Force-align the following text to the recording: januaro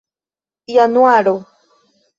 januaro 0.75 1.35